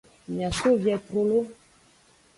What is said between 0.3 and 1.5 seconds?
Mia so vie trolo.